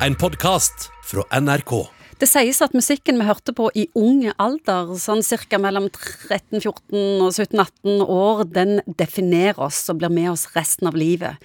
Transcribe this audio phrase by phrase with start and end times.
[0.00, 1.72] en podkast fra NRK.
[2.18, 5.58] Det sies at musikken vi hørte på i ung alder, sånn ca.
[5.60, 11.42] mellom 13-14 og 17-18 år, den definerer oss og blir med oss resten av livet.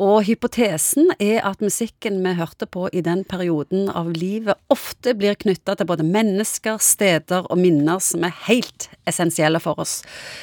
[0.00, 5.36] Og hypotesen er at musikken vi hørte på i den perioden av livet, ofte blir
[5.36, 10.00] knytta til både mennesker, steder og minner som er helt essensielle for oss.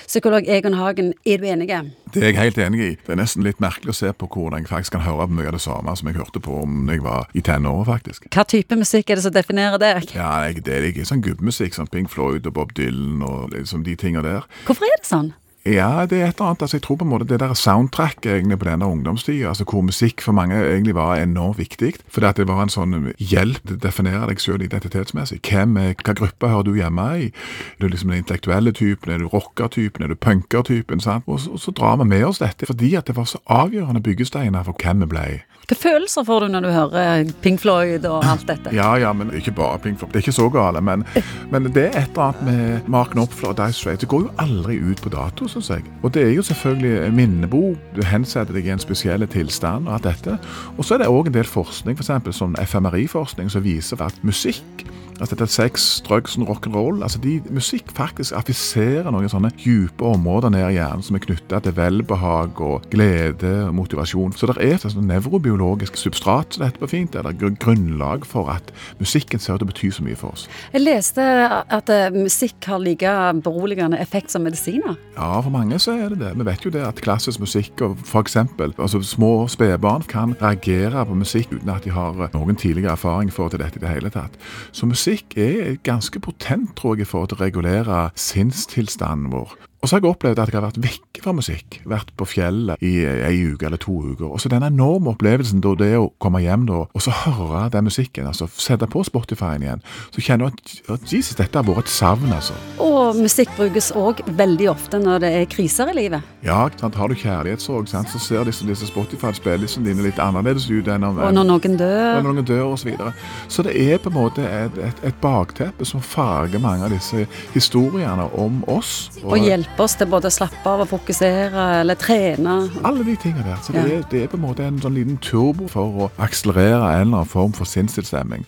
[0.08, 1.70] Psykolog Egon Hagen, er du enig?
[2.14, 2.92] Det er jeg helt enig i.
[3.06, 5.52] Det er nesten litt merkelig å se på hvordan jeg faktisk kan høre på mye
[5.52, 8.30] av det samme som jeg hørte på om jeg var i tenåra, faktisk.
[8.34, 10.10] Hva type musikk er det som definerer deg?
[10.16, 13.96] Ja, Det er ikke sånn gubbemusikk som Pink Floyd og Bob Dylan og liksom de
[13.96, 14.48] tinga der.
[14.66, 15.32] Hvorfor er det sånn?
[15.70, 16.62] Ja, det er et eller annet.
[16.62, 19.84] altså Jeg tror på en måte det der soundtracket egentlig på denne ungdomstida, altså hvor
[19.86, 21.94] musikk for mange egentlig var enormt viktig.
[22.10, 25.42] Fordi at det var en sånn hjelp til å definere deg selv identitetsmessig.
[25.46, 27.30] Hvem er, Hva gruppe hører du hjemme i?
[27.30, 29.14] Er du liksom den intellektuelle typen?
[29.14, 30.04] Er du rockertypen?
[30.04, 31.00] Er du punkertypen?
[31.00, 31.24] sant?
[31.28, 34.02] Og så, og så drar vi med oss dette fordi at det var så avgjørende
[34.02, 35.28] byggesteiner for hvem vi ble.
[35.70, 38.72] Hvilke følelser får du når du hører Pink Floyd og alt dette?
[38.74, 40.10] Ja, ja, men ikke bare Pink Floyd.
[40.16, 40.82] Det er ikke så gale.
[40.82, 41.04] Men,
[41.52, 44.02] men det er et eller annet med Mark Knopfler og Dice Straits.
[44.02, 45.84] Det går jo aldri ut på dato, syns jeg.
[46.04, 47.78] Og det er jo selvfølgelig minnebok.
[47.96, 50.38] Du hensetter deg i en spesiell tilstand og alt dette.
[50.78, 52.38] Og så er det òg en del forskning, f.eks.
[52.38, 54.88] sånn FMRI-forskning, som viser at musikk
[55.20, 57.02] Altså dette sex, drugs og rock'n'roll.
[57.04, 61.60] Altså de, musikk faktisk affiserer noen sånne dype områder ned i hjernen som er knytta
[61.66, 64.32] til velbehag og glede og motivasjon.
[64.40, 68.52] Så det er et sånn nevrobiologisk substrat som det heter på fint, eller grunnlag for
[68.54, 70.48] at musikken ser ut til å bety så mye for oss.
[70.72, 71.26] Jeg leste
[71.60, 74.96] at uh, musikk har like beroligende effekt som medisiner.
[75.18, 76.34] Ja, for mange så er det det.
[76.40, 78.38] Vi vet jo det at klassisk musikk og f.eks.
[78.70, 83.50] Altså små spedbarn kan reagere på musikk uten at de har noen tidligere erfaring for
[83.50, 84.38] til dette i det hele tatt.
[84.72, 89.69] Så musikk er ganske potent, tror jeg, for å regulere sinnstilstanden vår.
[89.80, 91.78] Og så har jeg opplevd at jeg har vært vekke fra musikk.
[91.88, 94.26] Vært på fjellet i ei uke eller to uker.
[94.28, 97.88] Og så den enorme opplevelsen da det å komme hjem da, og så høre den
[97.88, 101.94] musikken, altså sette på Spotify-en igjen, så kjenner du at, Jesus, dette har vært et
[101.94, 102.56] savn, altså.
[102.84, 106.28] Og musikk brukes òg veldig ofte når det er kriser i livet.
[106.44, 107.00] Ja, sant?
[107.00, 111.34] har du kjærlighetssorg, så ser disse, disse Spotify-spillene dine litt annerledes ut enn om Og
[111.36, 112.20] når noen dør.
[112.20, 113.14] Når noen dør, og så videre.
[113.48, 117.26] Så det er på en måte et, et, et bakteppe som farger mange av disse
[117.56, 119.10] historiene om oss.
[119.24, 122.56] Og, og hjelper hjelpe oss til både å slappe av og fokusere eller trene.
[122.84, 123.60] Alle de tingene der.
[123.64, 124.00] Så det, ja.
[124.00, 127.22] er, det, er, på en måte en sånn liten turbo for å akselerere en eller
[127.22, 128.46] annen form for sinnstilstemming.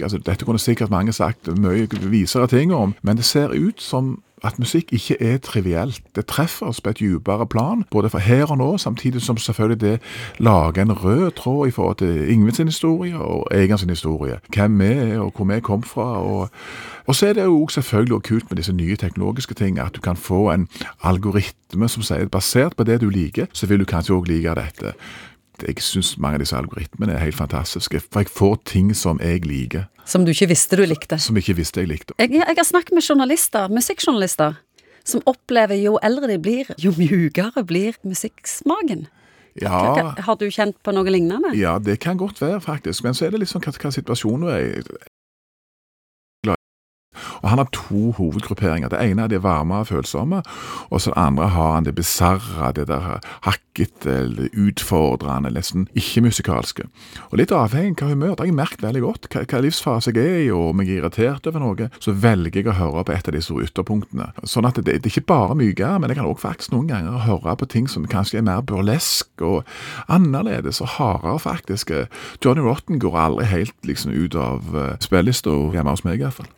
[0.00, 4.20] Altså, dette kunne sikkert mange sagt mye visere ting om, men det ser ut som
[4.44, 6.02] at musikk ikke er trivielt.
[6.16, 9.80] Det treffer oss på et dypere plan, både for her og nå, samtidig som selvfølgelig
[9.80, 10.00] det
[10.38, 14.38] lager en rød tråd i forhold til Ingvild sin historie og Egan sin historie.
[14.54, 16.22] Hvem vi er, og hvor vi kom fra.
[16.22, 16.50] Og,
[17.06, 20.00] og så er det jo selvfølgelig også kult med disse nye teknologiske tingene, at du
[20.00, 20.68] kan få en
[21.02, 24.94] algoritme som sier basert på det du liker, så vil du kanskje òg like dette.
[25.66, 29.44] Jeg syns mange av disse algoritmene er helt fantastiske, for jeg får ting som jeg
[29.46, 29.86] liker.
[30.08, 31.18] Som du ikke visste du likte?
[31.20, 32.16] Som jeg ikke visste jeg likte.
[32.18, 34.58] Jeg, jeg har snakket med journalister, musikkjournalister,
[35.06, 39.06] som opplever jo eldre de blir, jo mjukere blir musikksmaken.
[39.60, 40.14] Ja.
[40.18, 41.52] Har du kjent på noe lignende?
[41.58, 43.04] Ja, det kan godt være, faktisk.
[43.04, 44.92] Men så er det sånn hva, hva situasjonen er.
[47.40, 48.88] Og Han har to hovedgrupperinger.
[48.92, 50.42] Det ene er det varme og følsomme,
[50.90, 53.20] og så det andre har han det bisarre, det der
[53.80, 56.86] hakkete, utfordrende, nesten ikke-musikalske.
[57.30, 58.34] Og Litt avhengig av hva humør.
[58.34, 59.28] Det har jeg merket veldig godt.
[59.32, 62.68] Hva, livsfase jeg er i, og om jeg er irritert over noe, så velger jeg
[62.68, 64.30] å høre på et av disse ytterpunktene.
[64.44, 67.24] Sånn at det, det er ikke bare mykere, men jeg kan også faktisk noen ganger
[67.26, 69.64] høre på ting som kanskje er mer burlesk og
[70.08, 71.94] annerledes og hardere, faktisk.
[72.44, 76.50] Johnny Rotten går aldri helt liksom ut av uh, spillelista hjemme hos meg, iallfall.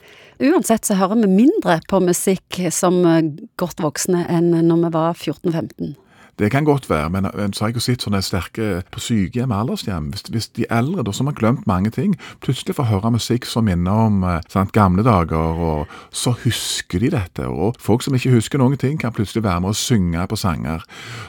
[0.42, 3.28] Uansett så hører vi mindre på musikk som eh,
[3.60, 5.92] godt voksne enn når vi var 14-15.
[6.38, 9.52] Det kan godt være, men, men så har jeg jo sett sånne sterke på sykehjem
[9.52, 10.08] og aldershjem.
[10.14, 13.68] Hvis, hvis, de eldre da, som har glemt mange ting, plutselig får høre musikk som
[13.68, 17.48] minner om eh, sant, gamle dager, og så husker de dette.
[17.48, 20.86] Og folk som ikke husker noen ting, kan plutselig være med og synge på sanger.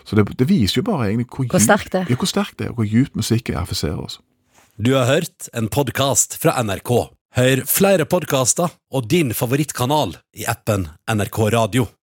[0.08, 2.14] Så det, det viser jo bare egentlig hvor, hvor sterkt det er.
[2.14, 4.22] Ja, hvor sterkt det er, og hvor dypt musikk affiserer oss.
[4.80, 6.94] Du har hørt en podkast fra NRK.
[7.34, 11.90] Hør flere podkaster og din favorittkanal i appen NRK Radio.